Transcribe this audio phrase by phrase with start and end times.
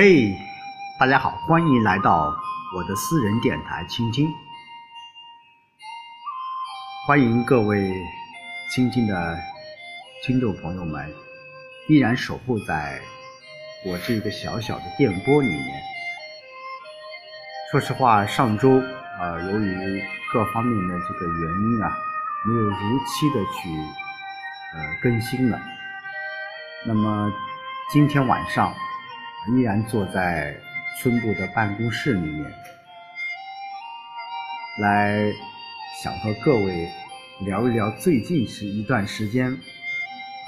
[0.00, 0.38] 嘿，
[0.96, 2.32] 大家好，欢迎来到
[2.72, 4.32] 我的私人电台倾听。
[7.04, 7.92] 欢迎各位
[8.70, 9.36] 倾听的
[10.22, 11.12] 听众朋友们，
[11.88, 13.00] 依然守候在
[13.84, 15.82] 我这个小小的电波里面。
[17.72, 18.78] 说实话，上周
[19.18, 20.00] 啊，由于
[20.32, 21.98] 各方面的这个原因啊，
[22.46, 23.68] 没有如期的去
[24.76, 25.60] 呃更新了。
[26.86, 27.32] 那么
[27.90, 28.72] 今天晚上。
[29.50, 30.54] 依然坐在
[31.00, 32.52] 村部的办公室里面，
[34.80, 35.32] 来
[36.02, 36.88] 想和各位
[37.40, 39.50] 聊一聊最近是一段时间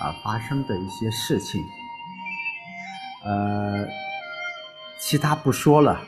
[0.00, 1.62] 啊发生的一些事情。
[3.24, 3.86] 呃，
[4.98, 6.00] 其他不说了。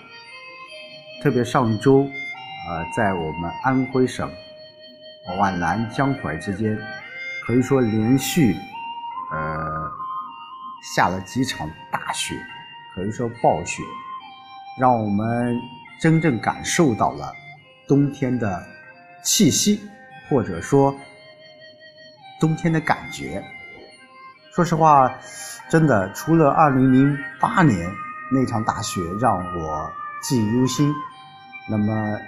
[1.23, 4.29] 特别上周啊，在我们安徽省
[5.39, 6.77] 皖南江淮之间，
[7.47, 8.56] 可以说连续
[9.31, 9.91] 呃
[10.95, 12.34] 下了几场大雪。
[12.95, 13.83] 可以说暴雪，
[14.79, 15.59] 让我们
[16.01, 17.33] 真正感受到了
[17.89, 18.62] 冬天的
[19.23, 19.81] 气息，
[20.29, 20.95] 或者说
[22.41, 23.43] 冬天的感觉。
[24.55, 25.11] 说实话，
[25.71, 27.91] 真的除了2008年
[28.31, 29.91] 那场大雪让我
[30.23, 30.93] 记忆犹新，
[31.71, 32.19] 那么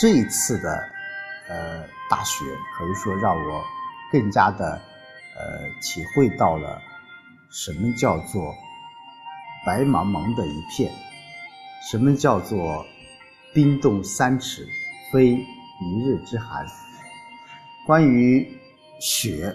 [0.00, 0.88] 这一次的
[1.48, 2.44] 呃大雪，
[2.78, 3.62] 可以说让我
[4.10, 4.80] 更加的
[5.36, 6.80] 呃体会到了
[7.50, 8.54] 什么叫做。
[9.64, 10.92] 白茫茫的一片，
[11.90, 12.84] 什么叫做
[13.54, 14.66] 冰冻三尺，
[15.10, 16.66] 非一日之寒？
[17.86, 18.46] 关于
[19.00, 19.54] 雪，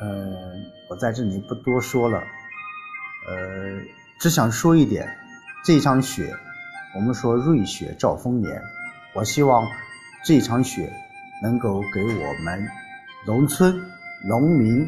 [0.00, 0.52] 呃，
[0.90, 2.18] 我在这里不多说了，
[3.28, 3.80] 呃，
[4.18, 5.08] 只想说一点，
[5.64, 6.34] 这场雪，
[6.96, 8.60] 我们说瑞雪兆丰年，
[9.14, 9.64] 我希望
[10.24, 10.92] 这场雪
[11.42, 12.68] 能够给我们
[13.24, 13.72] 农村
[14.24, 14.82] 农民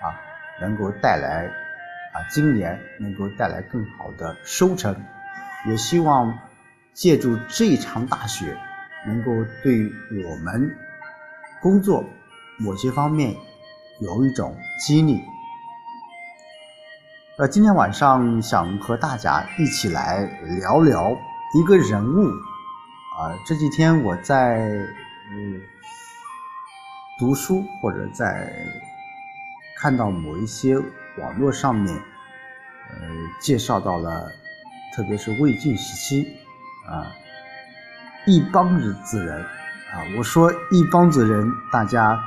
[0.00, 0.20] 啊，
[0.60, 1.63] 能够带来。
[2.14, 4.94] 啊，今年能够带来更好的收成，
[5.66, 6.32] 也希望
[6.92, 8.56] 借助这场大雪，
[9.04, 9.32] 能够
[9.64, 9.90] 对
[10.24, 10.76] 我们
[11.60, 12.04] 工作
[12.56, 13.34] 某些方面
[14.00, 15.20] 有一种激励。
[17.36, 20.22] 呃，今天晚上想和大家一起来
[20.60, 21.10] 聊聊
[21.56, 22.28] 一个人物。
[23.18, 24.68] 啊，这几天我在
[25.32, 25.60] 嗯
[27.18, 28.48] 读书或者在
[29.76, 30.80] 看到某一些。
[31.18, 32.96] 网络上面，呃，
[33.40, 34.30] 介绍到了，
[34.94, 36.26] 特别是魏晋时期，
[36.88, 37.06] 啊，
[38.26, 42.18] 一帮子人，啊，我说一帮子人，大家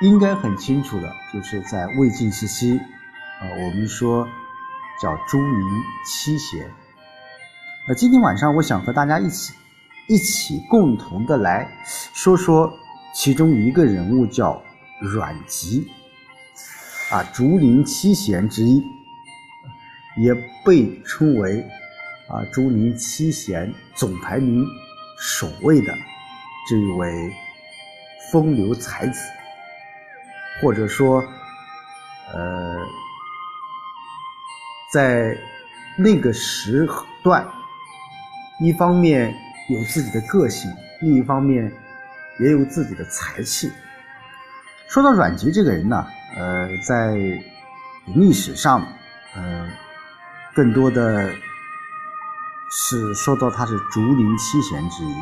[0.00, 4.26] 应该很清楚的，就是在魏晋时期，啊，我们说
[5.00, 5.68] 叫朱明
[6.04, 6.68] 七贤。
[7.88, 9.54] 那今天晚上，我想和大家一起，
[10.08, 11.70] 一起共同的来
[12.12, 12.70] 说说
[13.14, 14.60] 其中一个人物，叫
[15.00, 15.88] 阮籍。
[17.10, 18.84] 啊，竹林七贤之一，
[20.18, 21.58] 也被称为
[22.28, 24.62] 啊竹林七贤总排名
[25.18, 25.94] 首位的
[26.68, 27.10] 这一位
[28.30, 29.20] 风流才子，
[30.60, 31.24] 或者说，
[32.34, 32.76] 呃，
[34.92, 35.34] 在
[35.96, 36.86] 那个时
[37.22, 37.42] 段，
[38.60, 39.34] 一方面
[39.70, 40.70] 有自己的个性，
[41.00, 41.72] 另一方面
[42.38, 43.72] 也有自己的才气。
[44.88, 46.06] 说到阮籍这个人呢。
[46.38, 47.16] 呃，在
[48.14, 48.86] 历史上，
[49.34, 49.68] 呃，
[50.54, 51.28] 更多的
[52.70, 55.14] 是说到他是竹林七贤之一，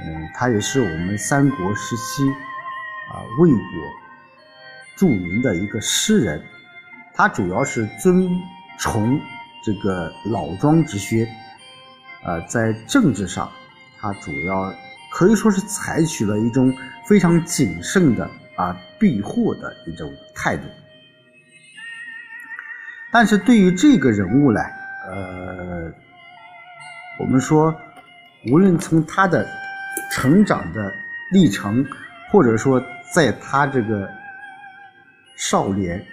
[0.00, 2.26] 嗯，他也是我们三国时期
[3.12, 3.60] 啊魏国
[4.96, 6.42] 著名的一个诗人，
[7.12, 8.26] 他主要是尊
[8.78, 9.20] 崇
[9.62, 11.28] 这个老庄之学，
[12.24, 13.50] 呃，在政治上，
[14.00, 14.72] 他主要
[15.12, 16.74] 可以说是采取了一种
[17.06, 18.30] 非常谨慎的。
[18.56, 20.62] 啊，避祸的一种态度。
[23.10, 24.60] 但是对于这个人物呢，
[25.08, 25.92] 呃，
[27.18, 27.74] 我们说，
[28.50, 29.48] 无论从他的
[30.10, 30.92] 成长的
[31.32, 31.86] 历程，
[32.30, 32.82] 或者说
[33.14, 34.10] 在他这个
[35.36, 36.04] 少年、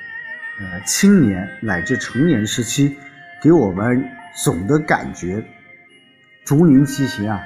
[0.60, 2.96] 呃青年乃至成年时期，
[3.42, 4.10] 给我们
[4.44, 5.44] 总的感觉，
[6.46, 7.42] 竹林七贤啊，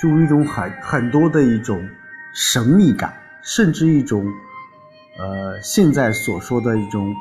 [0.00, 1.88] 就有一种很很多的一种
[2.32, 3.12] 神秘感。
[3.46, 4.24] 甚至一种，
[5.18, 7.14] 呃，现在所说的一种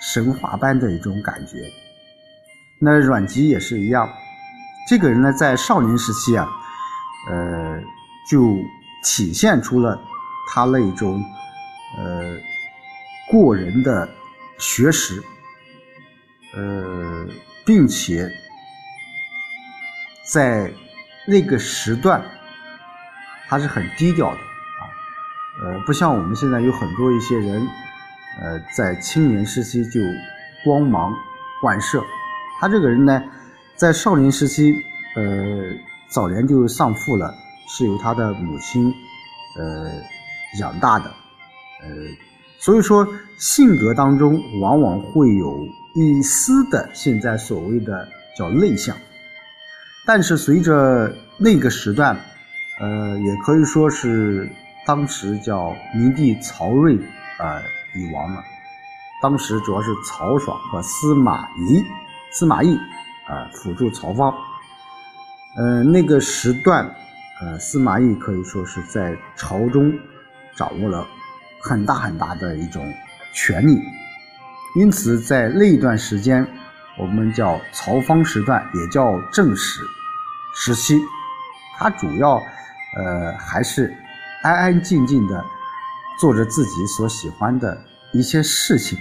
[0.00, 1.56] 神话般的一种感觉。
[2.78, 4.08] 那阮籍也是一样，
[4.88, 6.48] 这个人呢，在少年时期啊，
[7.30, 7.80] 呃，
[8.30, 8.56] 就
[9.02, 9.98] 体现出了
[10.48, 11.22] 他那种
[11.96, 12.36] 呃
[13.30, 14.08] 过人的
[14.58, 15.22] 学识，
[16.54, 17.26] 呃，
[17.64, 18.30] 并且
[20.30, 20.70] 在
[21.26, 22.22] 那个时段，
[23.48, 24.47] 他是很低调的。
[25.86, 27.66] 不像我们现在有很多一些人，
[28.40, 30.00] 呃，在青年时期就
[30.64, 31.14] 光芒
[31.62, 32.02] 万射，
[32.60, 33.22] 他这个人呢，
[33.76, 34.74] 在少年时期，
[35.16, 35.22] 呃，
[36.08, 37.34] 早年就丧父了，
[37.68, 38.92] 是由他的母亲，
[39.56, 39.90] 呃，
[40.60, 41.06] 养大的，
[41.82, 41.88] 呃，
[42.58, 43.06] 所以说
[43.38, 48.96] 性格当中往往会有一丝的现在所谓的叫内向，
[50.06, 52.16] 但是随着那个时段，
[52.80, 54.48] 呃，也可以说是
[54.88, 56.96] 当时叫明帝曹睿
[57.36, 57.60] 啊
[57.94, 58.42] 已亡了。
[59.22, 61.84] 当时主要是曹爽和司马懿，
[62.32, 62.74] 司马懿
[63.26, 64.34] 啊辅助曹芳。
[65.58, 66.90] 呃，那个时段，
[67.42, 69.92] 呃，司马懿可以说是在朝中
[70.56, 71.06] 掌握了
[71.60, 72.82] 很大很大的一种
[73.34, 73.78] 权力，
[74.74, 76.46] 因此在那一段时间，
[76.96, 79.82] 我们叫曹芳时段，也叫正史
[80.54, 80.98] 时期，
[81.76, 82.42] 他主要
[82.96, 83.94] 呃还是
[84.42, 85.44] 安安静静的
[86.20, 87.76] 做着自己所喜欢的。
[88.12, 88.98] 一些事情，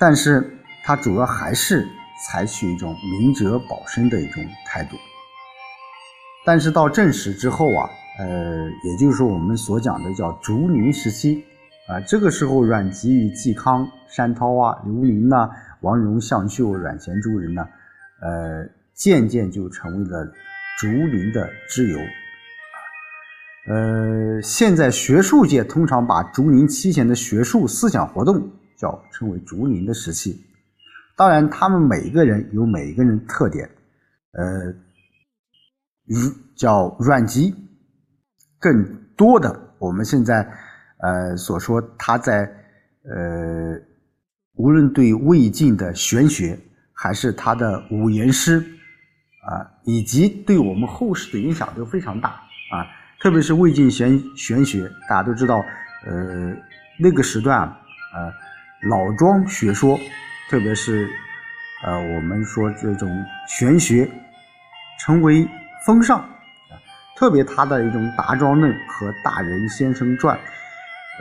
[0.00, 0.50] 但是
[0.82, 1.86] 他主要还是
[2.24, 4.96] 采取一种明哲保身的一种态度。
[6.42, 11.44] 但是到正史之后啊，呃，也就是说我们所讲的叫竹林时期
[11.86, 15.50] 啊，这个时候阮籍与嵇康、山涛啊、刘伶呐、
[15.82, 17.68] 王戎、向秀、阮咸诸人呢，
[18.22, 20.32] 呃，渐渐就成为了
[20.80, 21.98] 竹林的之友。
[23.68, 30.44] 呃，现在学术界通常把竹林七贤的学术思想活动叫称为竹林的时期。
[31.16, 33.70] 当然，他们每个人有每个人特点。
[34.32, 34.74] 呃，
[36.06, 36.18] 如
[36.56, 37.54] 叫阮籍，
[38.58, 38.82] 更
[39.16, 40.50] 多的我们现在
[40.98, 42.42] 呃所说他在
[43.04, 43.78] 呃
[44.54, 46.58] 无论对魏晋的玄学，
[46.92, 52.42] 还是他的五言诗啊，以及对我们后世的影响都非常大。
[53.22, 55.64] 特别是魏晋玄玄学，大家都知道，
[56.04, 56.52] 呃，
[56.98, 57.78] 那个时段啊，
[58.16, 58.32] 呃，
[58.88, 59.96] 老庄学说，
[60.50, 61.08] 特别是
[61.86, 63.08] 呃，我们说这种
[63.46, 64.10] 玄学
[64.98, 65.48] 成为
[65.86, 66.28] 风尚，
[67.16, 70.36] 特别他的一种《达庄论》和《大人先生传》，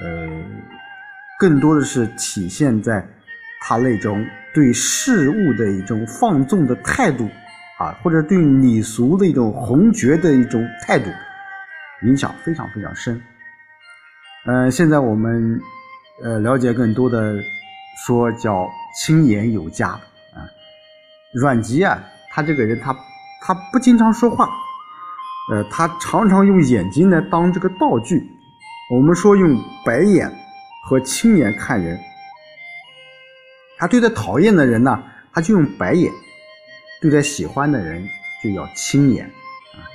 [0.01, 0.27] 呃，
[1.37, 3.07] 更多的是体现在
[3.61, 4.25] 他那种
[4.55, 7.29] 对事物的一种放纵的态度
[7.77, 11.05] 啊，或者对礼俗的一种宏绝的一种态度。
[12.03, 13.21] 影响非常非常深，
[14.47, 15.61] 呃，现在我们
[16.23, 17.35] 呃了解更多的
[18.03, 20.41] 说叫青眼有加啊，
[21.39, 22.91] 阮籍啊，他这个人他
[23.43, 24.49] 他不经常说话，
[25.51, 28.27] 呃，他常常用眼睛来当这个道具，
[28.89, 29.55] 我们说用
[29.85, 30.27] 白眼
[30.83, 31.99] 和青眼看人，
[33.77, 36.11] 他对待讨厌的人呢，他就用白眼；
[36.99, 38.03] 对待喜欢的人
[38.43, 39.23] 就要青眼
[39.75, 39.85] 啊。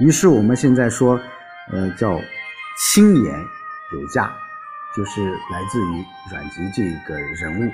[0.00, 1.18] 于是我们现在说。
[1.72, 2.20] 呃，叫
[2.78, 3.34] 清言
[3.92, 4.30] 有价，
[4.96, 7.72] 就是来自于阮籍这个人物。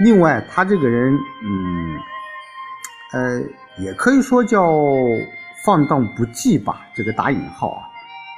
[0.00, 1.12] 另外，他这个人，
[1.42, 1.98] 嗯，
[3.12, 3.42] 呃，
[3.78, 4.62] 也可以说叫
[5.64, 7.88] 放荡不羁吧，这个打引号啊。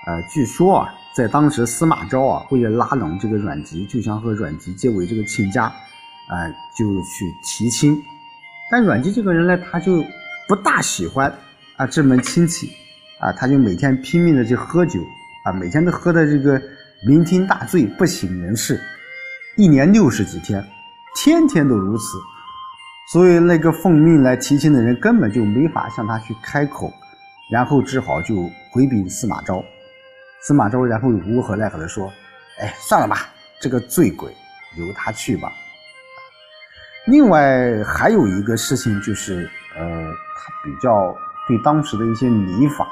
[0.06, 8.02] 呃，据说啊，在当时司马昭啊，为了拉拢这个阮籍，就想和阮籍结为这个亲家，啊，就去提亲。
[8.70, 10.02] 但阮籍这个人呢，他就
[10.48, 11.30] 不大喜欢
[11.76, 12.70] 啊这门亲戚。
[13.20, 14.98] 啊，他就每天拼命的去喝酒，
[15.44, 16.58] 啊，每天都喝的这个
[17.06, 18.80] 酩酊大醉，不省人事，
[19.56, 20.64] 一年六十几天，
[21.14, 22.18] 天天都如此，
[23.12, 26.90] 所以那个奉命来提亲的人根本就没法向他去开口，
[27.52, 29.62] 然后只好就回禀司马昭，
[30.42, 32.10] 司马昭然后无可奈何的说
[32.58, 33.28] ：“哎，算了吧，
[33.60, 34.32] 这个醉鬼
[34.78, 35.52] 由他去吧。”
[37.06, 41.14] 另外还有一个事情就是，呃，他比较
[41.46, 42.88] 对当时的一些礼法。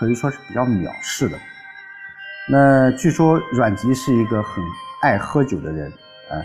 [0.00, 1.36] 可以说是比较藐视的。
[2.50, 4.64] 那据说阮籍是一个很
[5.02, 5.92] 爱喝酒的人，
[6.30, 6.40] 啊，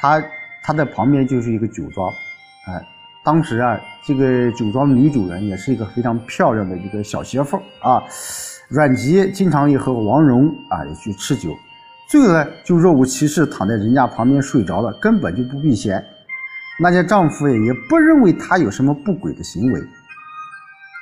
[0.00, 0.24] 他
[0.64, 2.80] 他的旁边就是一个酒庄，啊，
[3.22, 8.02] 当时啊，这个酒庄女主人也是一个非常漂亮的一个小媳妇啊。
[8.68, 11.50] 阮籍经常也和王戎啊也去吃酒，
[12.08, 16.02] 醉了就若无其事躺在人家旁边睡着了，根本就不避嫌。
[16.80, 19.80] 那些丈夫也不认为他有什么不轨的行为。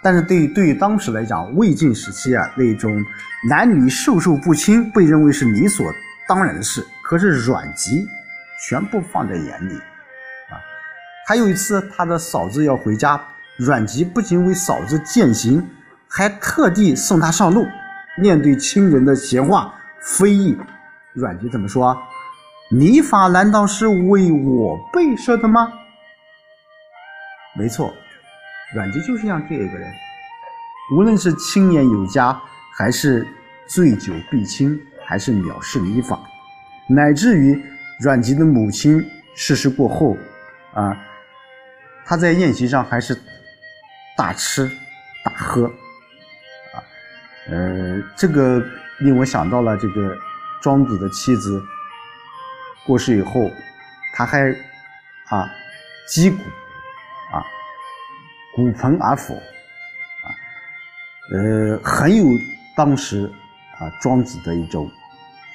[0.05, 3.03] 但是对于对于当时来讲，魏晋时期啊，那种
[3.49, 5.87] 男女授受不亲被认为是理所
[6.29, 6.87] 当然的事。
[7.03, 8.07] 可是阮籍
[8.69, 9.75] 全部放在眼里
[10.51, 10.61] 啊。
[11.27, 13.19] 还有一次，他的嫂子要回家，
[13.57, 15.67] 阮籍不仅为嫂子饯行，
[16.07, 17.67] 还特地送她上路。
[18.19, 20.57] 面对亲人的闲话非议，
[21.15, 21.97] 阮籍怎么说？
[22.71, 25.73] 礼法难道是为我备设的吗？
[27.57, 27.91] 没错。
[28.75, 29.95] 阮籍就是像这个人，
[30.93, 32.39] 无论是青年有加，
[32.77, 33.25] 还是
[33.69, 34.77] 醉酒必亲，
[35.07, 36.19] 还是藐视礼法，
[36.89, 37.63] 乃至于
[38.01, 39.01] 阮籍的母亲
[39.37, 40.17] 逝世过后，
[40.73, 40.97] 啊，
[42.05, 43.17] 他在宴席上还是
[44.17, 44.69] 大吃
[45.25, 46.83] 大喝，啊，
[47.49, 48.61] 呃，这个
[48.99, 50.17] 令我想到了这个
[50.61, 51.63] 庄子的妻子
[52.85, 53.49] 过世以后，
[54.15, 54.51] 他还
[55.29, 55.49] 啊
[56.09, 56.39] 击鼓，
[58.55, 60.27] 古盆而腐，啊，
[61.33, 62.25] 呃，很有
[62.77, 63.31] 当时
[63.79, 64.91] 啊庄子的一种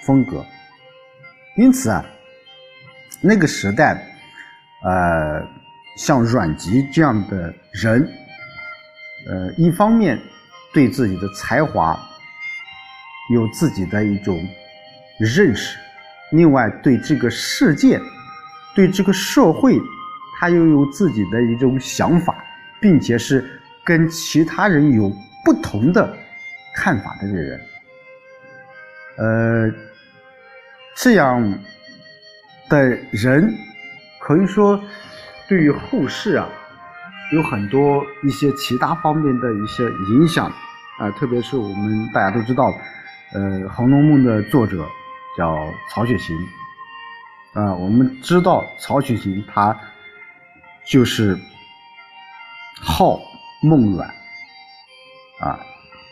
[0.05, 0.45] 风格，
[1.57, 2.05] 因此啊，
[3.21, 4.01] 那个时代，
[4.83, 5.59] 呃。
[5.97, 8.09] 像阮籍这样的人，
[9.27, 10.17] 呃，一方面
[10.73, 11.99] 对自己的才华
[13.33, 14.39] 有自己的一种
[15.19, 15.77] 认识，
[16.31, 17.99] 另外对这个世界、
[18.73, 19.77] 对这个社会，
[20.39, 22.33] 他又有自己的一种想法，
[22.81, 25.11] 并且是跟其他人有
[25.43, 26.15] 不同的
[26.75, 27.61] 看法的这个人，
[29.17, 29.73] 呃，
[30.95, 31.59] 这样
[32.69, 32.81] 的
[33.11, 33.53] 人
[34.19, 34.81] 可以说。
[35.47, 36.47] 对于后世啊，
[37.33, 40.45] 有很多一些其他方面的一些影响
[40.99, 42.71] 啊，特别是我们大家都知道，
[43.33, 44.85] 呃，《红楼梦》的作者
[45.35, 46.37] 叫曹雪芹
[47.53, 49.75] 啊，我们知道曹雪芹他
[50.85, 51.35] 就是
[52.81, 53.19] 号
[53.61, 54.07] 梦阮
[55.41, 55.59] 啊，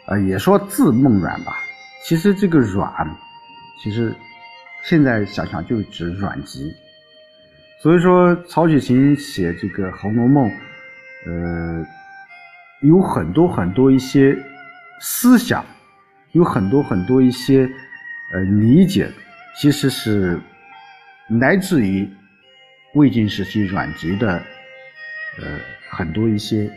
[0.07, 1.53] 呃，也说字梦阮吧，
[2.05, 2.89] 其实这个阮，
[3.83, 4.15] 其实
[4.83, 6.71] 现在想想就指阮籍。
[7.81, 10.49] 所以说，曹雪芹写这个《红楼梦》，
[11.25, 11.85] 呃，
[12.81, 14.35] 有很多很多一些
[14.99, 15.65] 思想，
[16.31, 17.69] 有很多很多一些
[18.33, 19.11] 呃理解，
[19.55, 20.39] 其实是
[21.39, 22.09] 来自于
[22.95, 24.41] 魏晋时期阮籍的
[25.41, 26.69] 呃很多一些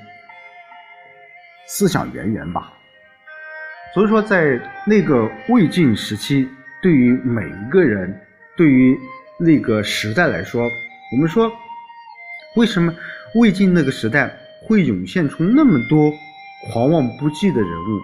[1.67, 2.73] 思想渊源吧。
[3.93, 6.49] 所以说，在那个魏晋时期，
[6.81, 8.25] 对于每一个人，
[8.57, 8.97] 对于
[9.39, 11.51] 那个时代来说，我们说，
[12.57, 12.95] 为什么
[13.35, 14.33] 魏晋那个时代
[14.65, 16.13] 会涌现出那么多
[16.73, 18.01] 狂妄不羁的人物？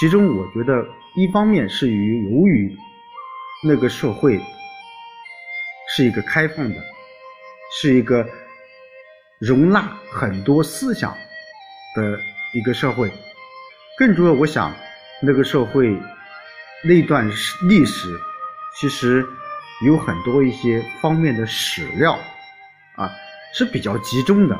[0.00, 0.84] 其中，我觉得
[1.14, 2.76] 一方面是于由于
[3.62, 4.40] 那个社会
[5.94, 6.76] 是一个开放的，
[7.80, 8.26] 是一个
[9.38, 11.16] 容纳很多思想
[11.96, 12.18] 的
[12.52, 13.10] 一个社会。
[13.98, 14.74] 更重要，我想
[15.22, 15.96] 那个社会
[16.82, 17.28] 那段
[17.68, 18.08] 历史
[18.80, 19.26] 其实。
[19.84, 22.16] 有很多一些方面的史料，
[22.94, 23.10] 啊
[23.52, 24.56] 是比较集中的，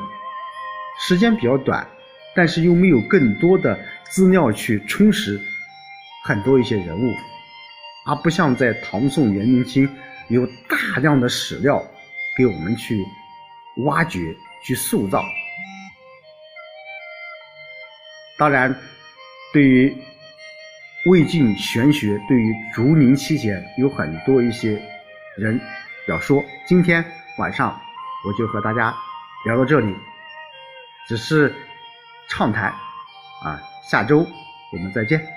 [0.99, 1.87] 时间比较短，
[2.35, 5.39] 但是又没有更多的资料去充实
[6.25, 7.13] 很多一些人物，
[8.05, 9.89] 而不像在唐宋元明清
[10.27, 11.81] 有大量的史料
[12.37, 13.01] 给我们去
[13.85, 15.23] 挖掘、去塑造。
[18.37, 18.75] 当然，
[19.53, 19.95] 对于
[21.09, 24.81] 魏晋玄学，对于竹林七贤有很多一些。
[25.37, 25.59] 人
[26.07, 27.03] 要说，今天
[27.37, 27.77] 晚上
[28.25, 28.95] 我就和大家
[29.43, 29.93] 聊到这里，
[31.09, 31.53] 只是
[32.29, 32.71] 畅谈
[33.43, 34.25] 啊，下周
[34.71, 35.34] 我们再见。